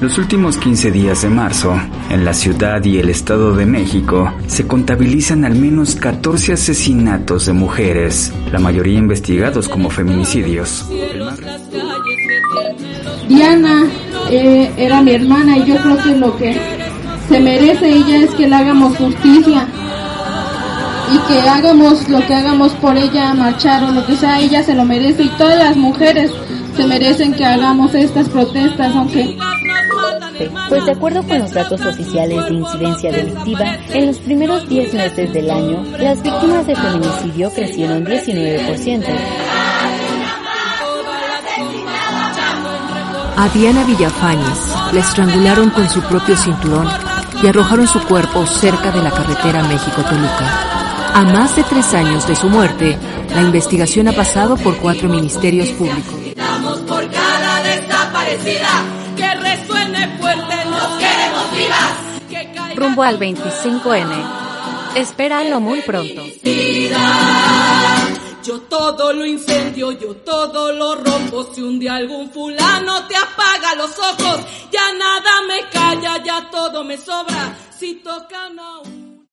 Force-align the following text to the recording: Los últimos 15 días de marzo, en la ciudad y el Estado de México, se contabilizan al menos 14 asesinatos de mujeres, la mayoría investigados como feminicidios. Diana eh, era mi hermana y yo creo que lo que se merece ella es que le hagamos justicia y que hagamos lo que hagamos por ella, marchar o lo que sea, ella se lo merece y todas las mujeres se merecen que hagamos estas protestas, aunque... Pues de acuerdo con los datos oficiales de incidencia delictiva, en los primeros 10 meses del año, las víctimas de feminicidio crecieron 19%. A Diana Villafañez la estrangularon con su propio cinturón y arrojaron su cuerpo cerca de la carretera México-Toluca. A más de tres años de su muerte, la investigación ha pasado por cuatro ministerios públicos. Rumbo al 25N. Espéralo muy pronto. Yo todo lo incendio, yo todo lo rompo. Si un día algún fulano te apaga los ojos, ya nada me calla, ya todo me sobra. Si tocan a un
Los 0.00 0.18
últimos 0.18 0.58
15 0.58 0.90
días 0.90 1.22
de 1.22 1.30
marzo, 1.30 1.74
en 2.10 2.24
la 2.24 2.34
ciudad 2.34 2.84
y 2.84 2.98
el 2.98 3.08
Estado 3.08 3.56
de 3.56 3.64
México, 3.64 4.30
se 4.46 4.66
contabilizan 4.66 5.46
al 5.46 5.54
menos 5.54 5.94
14 5.94 6.52
asesinatos 6.52 7.46
de 7.46 7.54
mujeres, 7.54 8.30
la 8.52 8.58
mayoría 8.58 8.98
investigados 8.98 9.68
como 9.68 9.88
feminicidios. 9.88 10.86
Diana 13.26 13.86
eh, 14.30 14.70
era 14.76 15.00
mi 15.00 15.12
hermana 15.12 15.56
y 15.56 15.64
yo 15.64 15.76
creo 15.76 15.96
que 15.96 16.16
lo 16.16 16.36
que 16.36 16.60
se 17.28 17.40
merece 17.40 17.88
ella 17.88 18.18
es 18.18 18.30
que 18.34 18.46
le 18.46 18.54
hagamos 18.54 18.98
justicia 18.98 19.66
y 21.10 21.18
que 21.26 21.40
hagamos 21.48 22.06
lo 22.10 22.24
que 22.26 22.34
hagamos 22.34 22.72
por 22.74 22.98
ella, 22.98 23.32
marchar 23.32 23.82
o 23.84 23.92
lo 23.92 24.04
que 24.04 24.16
sea, 24.16 24.40
ella 24.40 24.62
se 24.62 24.74
lo 24.74 24.84
merece 24.84 25.22
y 25.22 25.28
todas 25.30 25.58
las 25.58 25.76
mujeres 25.76 26.30
se 26.76 26.86
merecen 26.86 27.32
que 27.32 27.44
hagamos 27.44 27.94
estas 27.94 28.28
protestas, 28.28 28.94
aunque... 28.94 29.38
Pues 30.68 30.84
de 30.84 30.92
acuerdo 30.92 31.22
con 31.22 31.38
los 31.38 31.52
datos 31.52 31.80
oficiales 31.80 32.44
de 32.46 32.54
incidencia 32.54 33.12
delictiva, 33.12 33.78
en 33.88 34.06
los 34.06 34.18
primeros 34.18 34.68
10 34.68 34.94
meses 34.94 35.32
del 35.32 35.50
año, 35.50 35.82
las 35.98 36.22
víctimas 36.22 36.66
de 36.66 36.76
feminicidio 36.76 37.50
crecieron 37.50 38.04
19%. 38.04 39.04
A 43.38 43.48
Diana 43.50 43.84
Villafañez 43.84 44.92
la 44.92 45.00
estrangularon 45.00 45.70
con 45.70 45.88
su 45.88 46.00
propio 46.02 46.36
cinturón 46.36 46.88
y 47.42 47.46
arrojaron 47.46 47.86
su 47.86 48.00
cuerpo 48.00 48.46
cerca 48.46 48.90
de 48.90 49.02
la 49.02 49.10
carretera 49.10 49.62
México-Toluca. 49.64 51.12
A 51.14 51.22
más 51.24 51.54
de 51.56 51.62
tres 51.64 51.92
años 51.94 52.26
de 52.26 52.34
su 52.34 52.48
muerte, 52.48 52.98
la 53.34 53.42
investigación 53.42 54.08
ha 54.08 54.12
pasado 54.12 54.56
por 54.56 54.76
cuatro 54.78 55.08
ministerios 55.08 55.68
públicos. 55.70 56.14
Rumbo 62.86 63.02
al 63.02 63.18
25N. 63.18 64.94
Espéralo 64.94 65.58
muy 65.58 65.80
pronto. 65.80 66.22
Yo 68.44 68.60
todo 68.60 69.12
lo 69.12 69.26
incendio, 69.26 69.90
yo 69.90 70.14
todo 70.18 70.70
lo 70.72 70.94
rompo. 70.94 71.52
Si 71.52 71.62
un 71.62 71.80
día 71.80 71.96
algún 71.96 72.30
fulano 72.30 73.04
te 73.08 73.16
apaga 73.16 73.74
los 73.74 73.90
ojos, 73.98 74.40
ya 74.70 74.92
nada 74.92 75.42
me 75.48 75.68
calla, 75.68 76.22
ya 76.22 76.48
todo 76.48 76.84
me 76.84 76.96
sobra. 76.96 77.58
Si 77.76 77.94
tocan 77.94 78.56
a 78.60 78.78
un 78.78 79.15